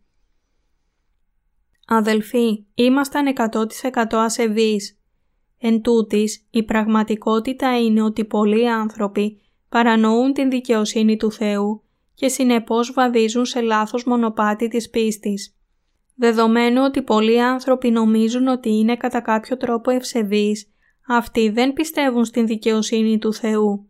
[1.87, 3.65] Αδελφοί, ήμασταν 100%
[4.11, 4.99] ασεβείς.
[5.59, 11.83] Εν τούτης, η πραγματικότητα είναι ότι πολλοί άνθρωποι παρανοούν την δικαιοσύνη του Θεού
[12.15, 15.55] και συνεπώς βαδίζουν σε λάθος μονοπάτι της πίστης.
[16.17, 20.71] Δεδομένου ότι πολλοί άνθρωποι νομίζουν ότι είναι κατά κάποιο τρόπο ευσεβείς,
[21.09, 23.89] αυτοί δεν πιστεύουν στην δικαιοσύνη του Θεού.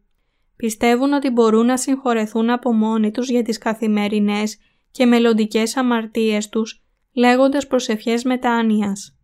[0.57, 4.59] Πιστεύουν ότι μπορούν να συγχωρεθούν από μόνοι τους για τις καθημερινές
[4.91, 9.19] και μελλοντικές αμαρτίες τους, λέγοντας προσευχές μετάνοιας.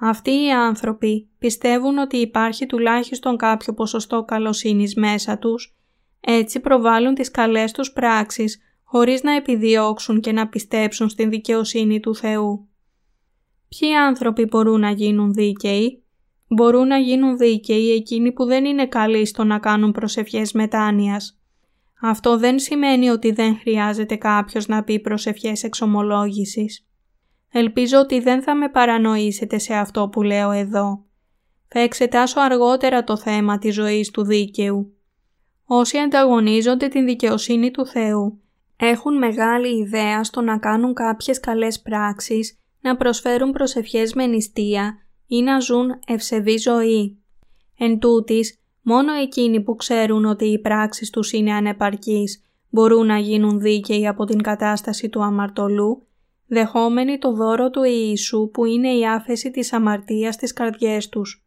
[0.00, 5.74] Αυτοί οι άνθρωποι πιστεύουν ότι υπάρχει τουλάχιστον κάποιο ποσοστό καλοσύνης μέσα τους,
[6.20, 12.14] έτσι προβάλλουν τις καλές τους πράξεις χωρίς να επιδιώξουν και να πιστέψουν στην δικαιοσύνη του
[12.14, 12.68] Θεού.
[13.68, 16.04] Ποιοι άνθρωποι μπορούν να γίνουν δίκαιοι;
[16.52, 21.40] Μπορούν να γίνουν δίκαιοι εκείνοι που δεν είναι καλοί στο να κάνουν προσευχές μετάνοιας.
[22.00, 26.86] Αυτό δεν σημαίνει ότι δεν χρειάζεται κάποιος να πει προσευχές εξομολόγησης.
[27.52, 31.04] Ελπίζω ότι δεν θα με παρανοήσετε σε αυτό που λέω εδώ.
[31.68, 34.94] Θα εξετάσω αργότερα το θέμα της ζωής του δίκαιου.
[35.72, 38.40] Όσοι ανταγωνίζονται την δικαιοσύνη του Θεού
[38.76, 45.42] έχουν μεγάλη ιδέα στο να κάνουν κάποιες καλές πράξεις, να προσφέρουν προσευχές με νηστεία ή
[45.42, 47.18] να ζουν ευσεβή ζωή.
[47.78, 53.60] Εν τούτης, μόνο εκείνοι που ξέρουν ότι οι πράξεις τους είναι ανεπαρκείς μπορούν να γίνουν
[53.60, 56.06] δίκαιοι από την κατάσταση του αμαρτωλού,
[56.46, 61.44] δεχόμενοι το δώρο του Ιησού που είναι η άφεση της αμαρτίας στις καρδιές τους.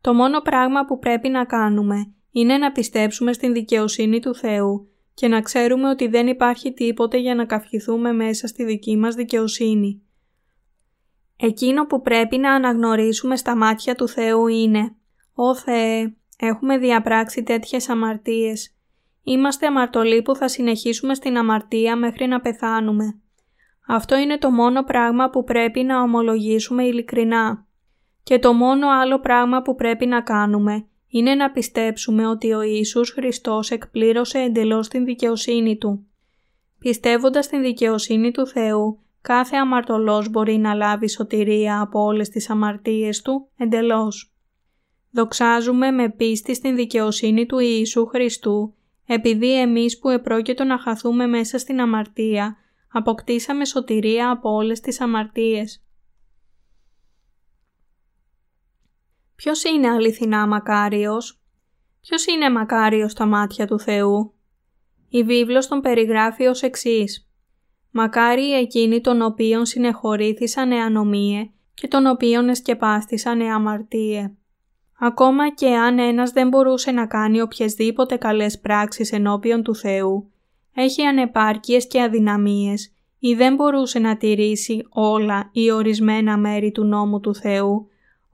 [0.00, 5.28] Το μόνο πράγμα που πρέπει να κάνουμε είναι να πιστέψουμε στην δικαιοσύνη του Θεού και
[5.28, 10.02] να ξέρουμε ότι δεν υπάρχει τίποτε για να καυχηθούμε μέσα στη δική μας δικαιοσύνη.
[11.36, 14.96] Εκείνο που πρέπει να αναγνωρίσουμε στα μάτια του Θεού είναι
[15.34, 18.74] «Ω Θεέ, έχουμε διαπράξει τέτοιες αμαρτίες.
[19.22, 23.20] Είμαστε αμαρτωλοί που θα συνεχίσουμε στην αμαρτία μέχρι να πεθάνουμε.
[23.86, 27.66] Αυτό είναι το μόνο πράγμα που πρέπει να ομολογήσουμε ειλικρινά.
[28.22, 33.10] Και το μόνο άλλο πράγμα που πρέπει να κάνουμε είναι να πιστέψουμε ότι ο Ιησούς
[33.10, 36.06] Χριστός εκπλήρωσε εντελώς την δικαιοσύνη Του.
[36.78, 43.22] Πιστεύοντας την δικαιοσύνη του Θεού, κάθε αμαρτωλός μπορεί να λάβει σωτηρία από όλες τις αμαρτίες
[43.22, 44.32] του εντελώς.
[45.10, 48.74] Δοξάζουμε με πίστη στην δικαιοσύνη του Ιησού Χριστού,
[49.06, 52.56] επειδή εμείς που επρόκειτο να χαθούμε μέσα στην αμαρτία,
[52.92, 55.82] αποκτήσαμε σωτηρία από όλες τις αμαρτίες.
[59.42, 61.40] Ποιος είναι αληθινά μακάριος;
[62.00, 64.34] Ποιος είναι μακάριος στα μάτια του Θεού;
[65.08, 67.28] Η βίβλος τον περιγράφει ως εξής.
[67.90, 74.36] Μακάρι εκείνοι των οποίων συνεχωρήθησαν εανομίε και των οποίων εσκεπάστησαν εαμαρτίε.
[74.98, 80.30] Ακόμα και αν ένας δεν μπορούσε να κάνει οποιασδήποτε καλές πράξεις ενώπιον του Θεού,
[80.74, 87.20] έχει ανεπάρκειες και αδυναμίες ή δεν μπορούσε να τηρήσει όλα ή ορισμένα μέρη του νόμου
[87.20, 87.87] του Θεού,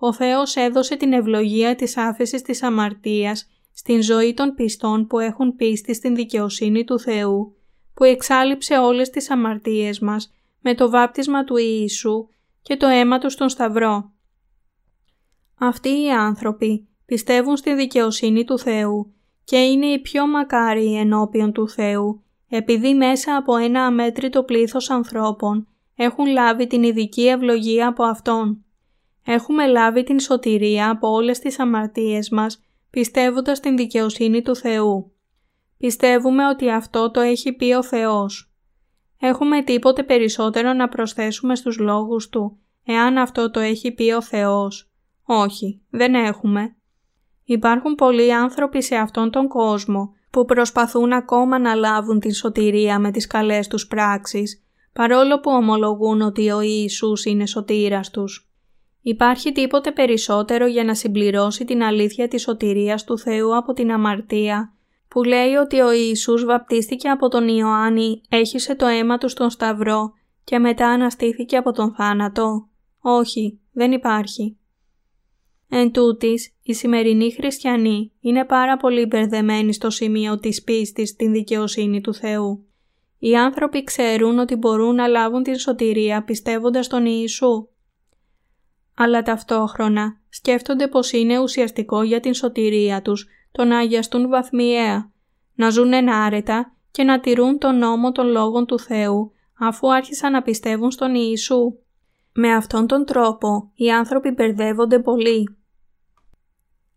[0.06, 5.56] ο Θεός έδωσε την ευλογία της άφεσης της αμαρτίας στην ζωή των πιστών που έχουν
[5.56, 7.56] πίστη στην δικαιοσύνη του Θεού,
[7.94, 12.28] που εξάλληψε όλες τις αμαρτίες μας με το βάπτισμα του Ιησού
[12.62, 14.12] και το αίμα του στον Σταυρό.
[15.58, 19.12] Αυτοί οι άνθρωποι πιστεύουν στη δικαιοσύνη του Θεού
[19.44, 25.68] και είναι οι πιο μακάριοι ενώπιον του Θεού, επειδή μέσα από ένα αμέτρητο πλήθος ανθρώπων
[25.96, 28.63] έχουν λάβει την ειδική ευλογία από Αυτόν.
[29.24, 35.12] Έχουμε λάβει την σωτηρία από όλες τις αμαρτίες μας πιστεύοντας την δικαιοσύνη του Θεού.
[35.78, 38.54] Πιστεύουμε ότι αυτό το έχει πει ο Θεός.
[39.20, 44.92] Έχουμε τίποτε περισσότερο να προσθέσουμε στους λόγους Του, εάν αυτό το έχει πει ο Θεός.
[45.24, 46.76] Όχι, δεν έχουμε.
[47.44, 53.10] Υπάρχουν πολλοί άνθρωποι σε αυτόν τον κόσμο που προσπαθούν ακόμα να λάβουν την σωτηρία με
[53.10, 58.48] τις καλές τους πράξεις, παρόλο που ομολογούν ότι ο Ιησούς είναι σωτήρας τους.
[59.06, 64.74] Υπάρχει τίποτε περισσότερο για να συμπληρώσει την αλήθεια της σωτηρίας του Θεού από την αμαρτία,
[65.08, 70.12] που λέει ότι ο Ιησούς βαπτίστηκε από τον Ιωάννη, έχισε το αίμα του στον Σταυρό
[70.44, 72.68] και μετά αναστήθηκε από τον θάνατο.
[73.00, 74.56] Όχι, δεν υπάρχει.
[75.68, 82.00] Εν τούτης, οι σημερινοί χριστιανοί είναι πάρα πολύ μπερδεμένοι στο σημείο της πίστης στην δικαιοσύνη
[82.00, 82.64] του Θεού.
[83.18, 87.68] Οι άνθρωποι ξέρουν ότι μπορούν να λάβουν την σωτηρία πιστεύοντας τον Ιησού
[88.94, 95.10] αλλά ταυτόχρονα σκέφτονται πως είναι ουσιαστικό για την σωτηρία τους το να αγιαστούν βαθμιαία,
[95.54, 100.42] να ζουν ενάρετα και να τηρούν τον νόμο των λόγων του Θεού αφού άρχισαν να
[100.42, 101.78] πιστεύουν στον Ιησού.
[102.32, 105.56] Με αυτόν τον τρόπο οι άνθρωποι μπερδεύονται πολύ.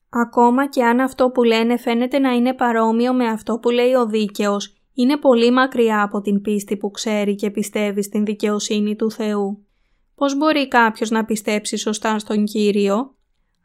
[0.09, 4.05] Ακόμα και αν αυτό που λένε φαίνεται να είναι παρόμοιο με αυτό που λέει ο
[4.05, 9.66] δίκαιος, είναι πολύ μακριά από την πίστη που ξέρει και πιστεύει στην δικαιοσύνη του Θεού.
[10.17, 13.15] Πώς μπορεί κάποιος να πιστέψει σωστά στον Κύριο;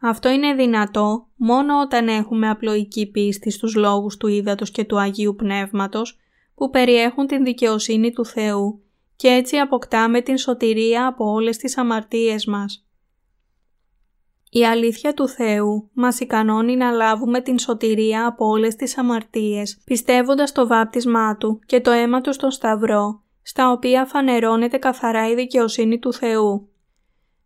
[0.00, 5.34] Αυτό είναι δυνατό μόνο όταν έχουμε απλοϊκή πίστη στους λόγους του Ήδατος και του Αγίου
[5.34, 6.18] Πνεύματος
[6.54, 8.82] που περιέχουν την δικαιοσύνη του Θεού
[9.16, 12.86] και έτσι αποκτάμε την σωτηρία από όλες τις αμαρτίες μας.
[14.50, 20.52] Η αλήθεια του Θεού μας ικανώνει να λάβουμε την σωτηρία από όλες τις αμαρτίες πιστεύοντας
[20.52, 25.98] το βάπτισμά Του και το αίμα Του στον Σταυρό στα οποία φανερώνεται καθαρά η δικαιοσύνη
[25.98, 26.68] του Θεού.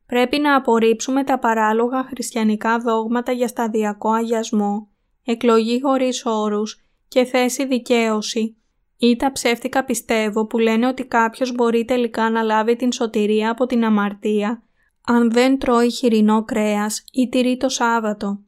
[0.07, 4.89] Πρέπει να απορρίψουμε τα παράλογα χριστιανικά δόγματα για σταδιακό αγιασμό,
[5.25, 8.57] εκλογή χωρίς όρους και θέση δικαίωση
[8.99, 13.67] ή τα ψεύτικα πιστεύω που λένε ότι κάποιος μπορεί τελικά να λάβει την σωτηρία από
[13.67, 14.63] την αμαρτία
[15.07, 18.41] αν δεν τρώει χοιρινό κρέας ή τηρεί το Σάββατο.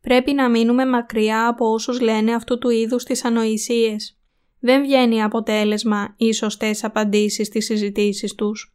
[0.00, 4.19] Πρέπει να μείνουμε μακριά από όσους λένε αυτού του είδους τις ανοησίες
[4.60, 8.74] δεν βγαίνει αποτέλεσμα ή σωστές απαντήσεις στις συζητήσεις τους.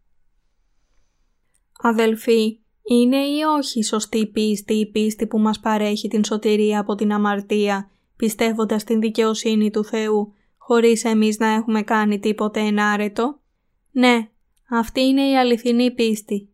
[1.82, 7.14] Αδελφοί, είναι ή όχι σωστή πίστη η πίστη που μας παρέχει την σωτηρία από την
[7.14, 13.40] αμαρτία, πιστεύοντας την δικαιοσύνη του Θεού, χωρίς εμείς να έχουμε κάνει τίποτε ενάρετο;
[13.92, 14.30] Ναι,
[14.70, 16.50] αυτή είναι η αληθινή πίστη.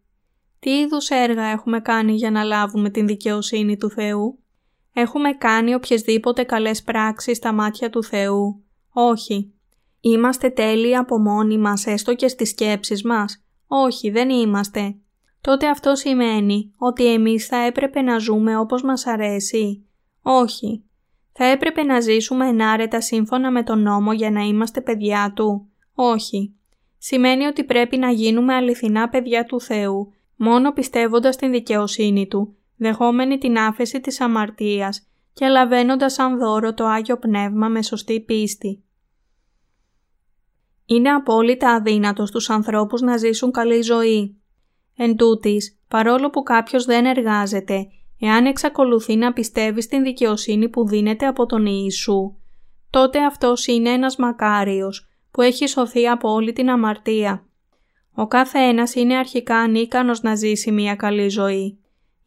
[0.59, 4.39] Τι είδους έργα έχουμε κάνει για να λάβουμε την δικαιοσύνη του Θεού;
[4.93, 8.63] Έχουμε κάνει οποιασδήποτε καλές πράξεις στα μάτια του Θεού.
[8.93, 9.53] Όχι.
[10.01, 13.43] Είμαστε τέλειοι από μόνοι μας έστω και στις σκέψεις μας.
[13.67, 14.95] Όχι, δεν είμαστε.
[15.41, 19.85] Τότε αυτό σημαίνει ότι εμείς θα έπρεπε να ζούμε όπως μας αρέσει.
[20.21, 20.83] Όχι.
[21.31, 25.67] Θα έπρεπε να ζήσουμε ενάρετα σύμφωνα με τον νόμο για να είμαστε παιδιά Του.
[25.93, 26.53] Όχι.
[26.97, 33.37] Σημαίνει ότι πρέπει να γίνουμε αληθινά παιδιά του Θεού, Μόνο πιστεύοντας την δικαιοσύνη Του, δεχόμενοι
[33.37, 38.83] την άφεση της αμαρτίας και λαβαίνοντας σαν δώρο το Άγιο Πνεύμα με σωστή πίστη.
[40.85, 44.35] Είναι απόλυτα αδύνατο στους ανθρώπους να ζήσουν καλή ζωή.
[44.95, 47.87] Εν τούτης, παρόλο που κάποιος δεν εργάζεται,
[48.19, 52.35] εάν εξακολουθεί να πιστεύει στην δικαιοσύνη που δίνεται από τον Ιησού,
[52.89, 57.45] τότε αυτός είναι ένας μακάριος που έχει σωθεί από όλη την αμαρτία.
[58.13, 61.79] Ο κάθε ένας είναι αρχικά ανίκανος να ζήσει μια καλή ζωή.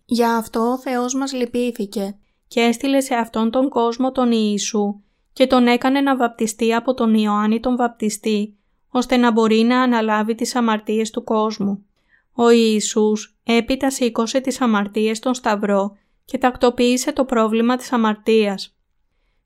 [0.04, 2.16] Γι' αυτό ο Θεός μας λυπήθηκε
[2.48, 5.00] και έστειλε σε αυτόν τον κόσμο τον Ιησού
[5.32, 8.56] και τον έκανε να βαπτιστεί από τον Ιωάννη τον βαπτιστή,
[8.88, 11.86] ώστε να μπορεί να αναλάβει τις αμαρτίες του κόσμου.
[12.32, 18.76] Ο Ιησούς έπειτα σήκωσε τις αμαρτίες στον Σταυρό και τακτοποίησε το πρόβλημα της αμαρτίας.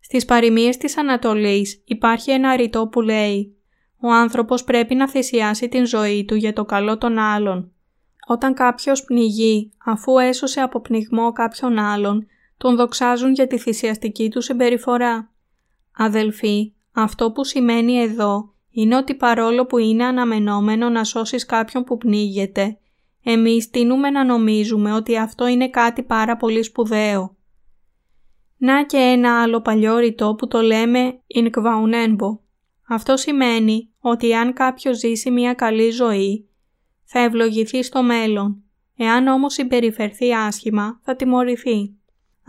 [0.01, 3.57] Στις παροιμίες της Ανατολής υπάρχει ένα ρητό που λέει
[4.01, 7.73] «Ο άνθρωπος πρέπει να θυσιάσει την ζωή του για το καλό των άλλων».
[8.27, 12.27] Όταν κάποιος πνιγεί αφού έσωσε από πνιγμό κάποιον άλλον,
[12.59, 15.33] τον δοξάζουν για τη θυσιαστική του συμπεριφορά.
[15.97, 21.97] Αδελφοί, αυτό που σημαίνει εδώ είναι ότι παρόλο που είναι αναμενόμενο να σώσεις κάποιον που
[21.99, 22.79] πνίγεται,
[23.23, 27.37] εμείς τίνουμε να νομίζουμε ότι αυτό είναι κάτι πάρα πολύ σπουδαίο.
[28.57, 32.41] Να και ένα άλλο παλιό ρητό που το λέμε «Ινκβαουνένμπο».
[32.89, 36.49] Αυτό σημαίνει ότι αν κάποιος ζήσει μια καλή ζωή,
[37.05, 38.63] θα ευλογηθεί στο μέλλον.
[38.97, 41.98] Εάν όμως συμπεριφερθεί άσχημα, θα τιμωρηθεί.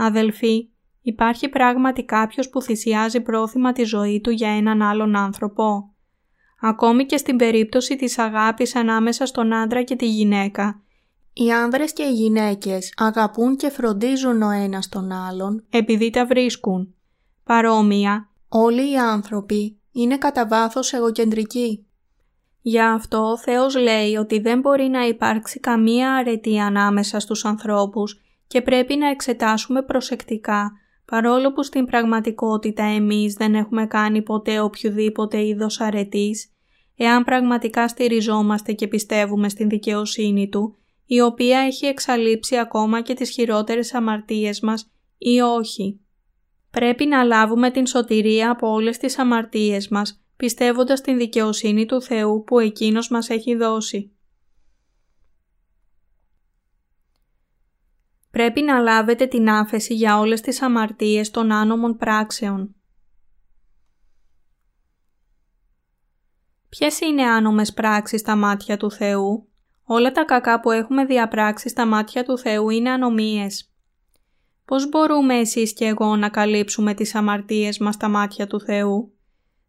[0.01, 0.69] Αδελφοί,
[1.01, 5.93] υπάρχει πράγματι κάποιος που θυσιάζει πρόθυμα τη ζωή του για έναν άλλον άνθρωπο.
[6.61, 10.81] Ακόμη και στην περίπτωση της αγάπης ανάμεσα στον άντρα και τη γυναίκα.
[11.33, 16.95] Οι άνδρες και οι γυναίκες αγαπούν και φροντίζουν ο ένας τον άλλον επειδή τα βρίσκουν.
[17.43, 21.87] Παρόμοια, όλοι οι άνθρωποι είναι κατά βάθος εγωκεντρικοί.
[22.61, 28.19] Γι' αυτό ο Θεός λέει ότι δεν μπορεί να υπάρξει καμία αρετή ανάμεσα στους ανθρώπους
[28.49, 30.71] και πρέπει να εξετάσουμε προσεκτικά
[31.05, 36.51] παρόλο που στην πραγματικότητα εμείς δεν έχουμε κάνει ποτέ οποιοδήποτε είδος αρετής,
[36.95, 43.29] εάν πραγματικά στηριζόμαστε και πιστεύουμε στην δικαιοσύνη Του, η οποία έχει εξαλείψει ακόμα και τις
[43.29, 45.99] χειρότερες αμαρτίες μας ή όχι.
[46.71, 52.43] Πρέπει να λάβουμε την σωτηρία από όλες τις αμαρτίες μας, πιστεύοντας την δικαιοσύνη του Θεού
[52.43, 54.11] που Εκείνος μας έχει δώσει.
[58.39, 62.75] Πρέπει να λάβετε την άφεση για όλες τις αμαρτίες των άνομων πράξεων.
[66.69, 69.49] Ποιες είναι άνομες πράξεις στα μάτια του Θεού;
[69.83, 73.73] Όλα τα κακά που έχουμε διαπράξει στα μάτια του Θεού είναι ανομίες.
[74.65, 79.13] Πώς μπορούμε εσείς και εγώ να καλύψουμε τις αμαρτίες μας στα μάτια του Θεού;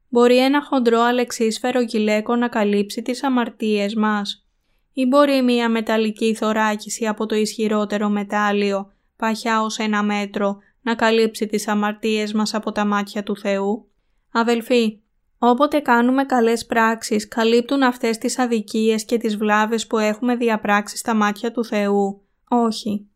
[0.09, 4.50] Μπορεί ένα χοντρό αλεξίσφαιρο γυλαίκο να καλύψει τις αμαρτίες μας
[4.93, 11.47] ή μπορεί μία μεταλλική θωράκιση από το ισχυρότερο μετάλλιο, παχιά ως ένα μέτρο, να καλύψει
[11.47, 13.89] τις αμαρτίες μας από τα μάτια του Θεού;
[14.33, 15.01] Αδελφοί,
[15.39, 21.15] όποτε κάνουμε καλές πράξεις, καλύπτουν αυτές τις αδικίες και τις βλάβες που έχουμε διαπράξει στα
[21.15, 22.23] μάτια του Θεού.
[22.49, 23.07] Όχι.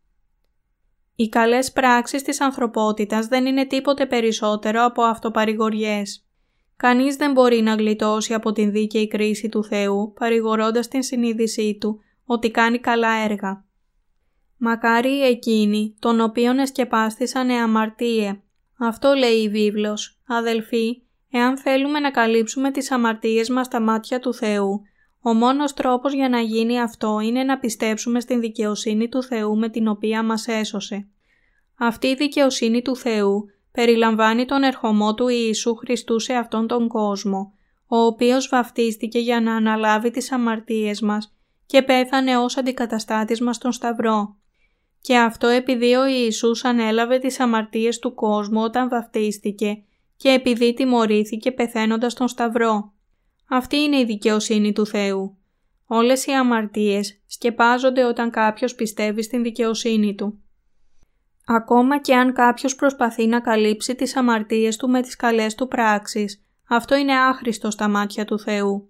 [1.15, 6.25] Οι καλές πράξεις της ανθρωπότητας δεν είναι τίποτε περισσότερο από αυτοπαρηγοριές.
[6.77, 11.99] Κανείς δεν μπορεί να γλιτώσει από την δίκαιη κρίση του Θεού, παρηγορώντας την συνείδησή του
[12.25, 13.65] ότι κάνει καλά έργα.
[14.57, 18.41] Μακάρι εκείνοι, των οποίων εσκεπάστησαν αμαρτίε.
[18.77, 20.19] Αυτό λέει η βίβλος.
[20.27, 24.81] Αδελφοί, εάν θέλουμε να καλύψουμε τις αμαρτίες μας στα μάτια του Θεού,
[25.21, 29.69] ο μόνος τρόπος για να γίνει αυτό είναι να πιστέψουμε στην δικαιοσύνη του Θεού με
[29.69, 31.07] την οποία μας έσωσε.
[31.77, 37.53] Αυτή η δικαιοσύνη του Θεού περιλαμβάνει τον ερχομό του Ιησού Χριστού σε αυτόν τον κόσμο,
[37.87, 41.35] ο οποίος βαφτίστηκε για να αναλάβει τις αμαρτίες μας
[41.65, 44.35] και πέθανε ως αντικαταστάτης μας στον Σταυρό.
[45.01, 49.83] Και αυτό επειδή ο Ιησούς ανέλαβε τις αμαρτίες του κόσμου όταν βαφτίστηκε
[50.17, 52.93] και επειδή τιμωρήθηκε πεθαίνοντας στον Σταυρό.
[53.49, 55.37] Αυτή είναι η δικαιοσύνη του Θεού.
[55.87, 60.39] Όλες οι αμαρτίες σκεπάζονται όταν κάποιος πιστεύει στην δικαιοσύνη Του.
[61.45, 66.43] Ακόμα και αν κάποιος προσπαθεί να καλύψει τις αμαρτίες του με τις καλές του πράξεις,
[66.67, 68.89] αυτό είναι άχρηστο στα μάτια του Θεού.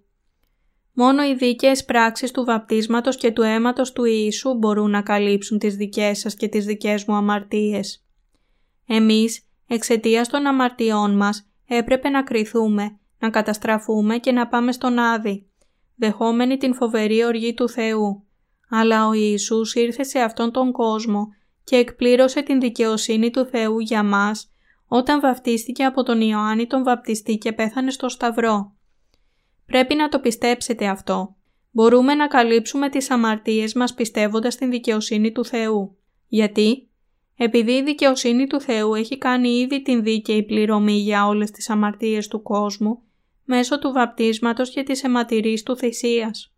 [0.92, 5.76] Μόνο οι δίκαιες πράξεις του βαπτίσματος και του αίματος του Ιησού μπορούν να καλύψουν τις
[5.76, 8.04] δικές σας και τις δικές μου αμαρτίες.
[8.86, 15.46] Εμείς, εξαιτίας των αμαρτιών μας, έπρεπε να κριθούμε, να καταστραφούμε και να πάμε στον Άδη,
[15.96, 18.24] δεχόμενοι την φοβερή οργή του Θεού.
[18.68, 21.28] Αλλά ο Ιησούς ήρθε σε αυτόν τον κόσμο
[21.66, 24.50] και εκπλήρωσε την δικαιοσύνη του Θεού για μας
[24.86, 28.72] όταν βαπτίστηκε από τον Ιωάννη τον βαπτιστή και πέθανε στο Σταυρό.
[29.66, 31.36] Πρέπει να το πιστέψετε αυτό.
[31.70, 35.96] μπορούμε να καλύψουμε τις αμαρτίες μας πιστεύοντας στην δικαιοσύνη του Θεού.
[36.28, 36.88] Γιατί;
[37.36, 42.28] Επειδή η δικαιοσύνη του Θεού έχει κάνει ήδη την δίκαιη πληρωμή για όλες τις αμαρτίες
[42.28, 43.02] του κόσμου
[43.44, 46.55] μέσω του βαπτίσματος και της αιματηρής του θυσίας.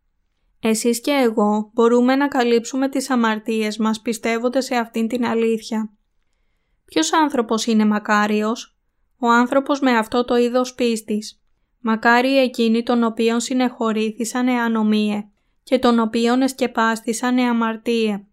[0.61, 5.90] Εσείς και εγώ μπορούμε να καλύψουμε τις αμαρτίες μας πιστεύοντας σε αυτήν την αλήθεια.
[6.84, 8.76] Ποιος άνθρωπος είναι μακάριος;
[9.18, 11.42] Ο άνθρωπος με αυτό το είδος πίστης.
[11.80, 15.28] Μακάρι εκείνοι των οποίων συνεχωρήθησαν εανομίε
[15.62, 18.26] και των οποίων εσκεπάστησαν εαμαρτίε.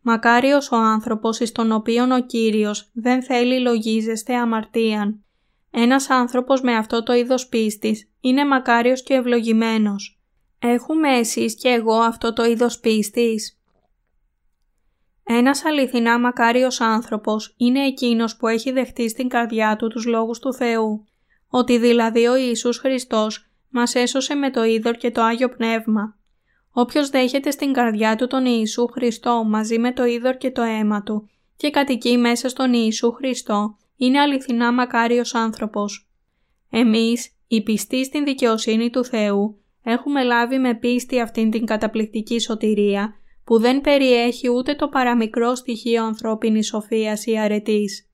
[0.00, 5.24] Μακάριος ο άνθρωπος εις τον οποίον ο Κύριος δεν θέλει λογίζεστε αμαρτίαν.
[5.70, 10.18] Ένας άνθρωπος με αυτό το είδος πίστης είναι μακάριος και ευλογημένος.
[10.58, 13.58] Έχουμε εσείς και εγώ αυτό το είδος πίστης;
[15.26, 20.54] Ένας αληθινά μακάριος άνθρωπος είναι εκείνος που έχει δεχτεί στην καρδιά του τους λόγους του
[20.54, 21.04] Θεού,
[21.48, 26.16] ότι δηλαδή ο Ιησούς Χριστός μας έσωσε με το είδωρ και το Άγιο Πνεύμα.
[26.70, 31.02] Όποιος δέχεται στην καρδιά του τον Ιησού Χριστό μαζί με το είδωρ και το αίμα
[31.02, 36.08] του και κατοικεί μέσα στον Ιησού Χριστό, είναι αληθινά μακάριος άνθρωπος.
[36.70, 43.14] Εμείς, οι πιστοί στην δικαιοσύνη του Θεού, έχουμε λάβει με πίστη αυτήν την καταπληκτική σωτηρία
[43.44, 48.08] που δεν περιέχει ούτε το παραμικρό στοιχείο ανθρώπινης σοφίας ή αρετής.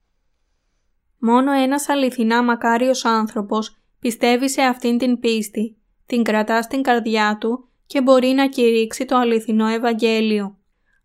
[1.17, 7.69] Μόνο ένας αληθινά μακάριος άνθρωπος πιστεύει σε αυτήν την πίστη, την κρατά στην καρδιά του
[7.85, 10.57] και μπορεί να κηρύξει το αληθινό Ευαγγέλιο.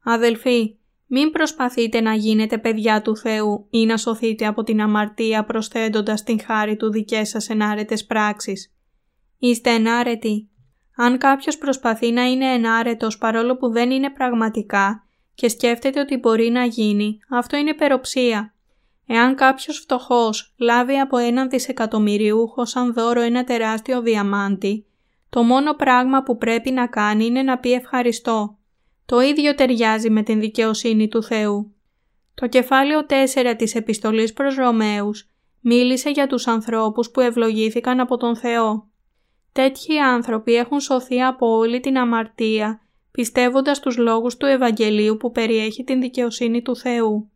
[0.05, 6.23] Αδελφοί, μην προσπαθείτε να γίνετε παιδιά του Θεού ή να σωθείτε από την αμαρτία προσθέτοντας
[6.23, 8.75] την χάρη του δικές σας ενάρετες πράξεις.
[9.39, 10.51] Είστε ενάρετοι.
[10.97, 16.51] Αν κάποιος προσπαθεί να είναι ενάρετος παρόλο που δεν είναι πραγματικά και σκέφτεται ότι μπορεί
[16.51, 18.55] να γίνει, αυτό είναι περοψία.
[19.07, 24.87] Εάν κάποιος φτωχός λάβει από έναν δισεκατομμυριούχο σαν δώρο ένα τεράστιο διαμάντι,
[25.31, 28.59] το μόνο πράγμα που πρέπει να κάνει είναι να πει ευχαριστώ.
[29.07, 31.75] Το ίδιο ταιριάζει με την δικαιοσύνη του Θεού.
[32.35, 35.29] Το κεφάλαιο 4 της επιστολής προς Ρωμαίους
[35.61, 38.89] μίλησε για τους ανθρώπους που ευλογήθηκαν από τον Θεό.
[39.57, 42.81] Τέτοιοι άνθρωποι έχουν σωθεί από όλη την αμαρτία,
[43.11, 47.31] πιστεύοντας τους λόγους του Ευαγγελίου που περιέχει την δικαιοσύνη του Θεού.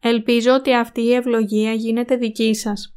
[0.00, 2.95] Ελπίζω ότι αυτή η ευλογία γίνεται δική σας.